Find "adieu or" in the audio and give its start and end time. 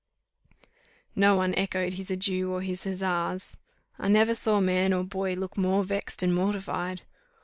2.09-2.63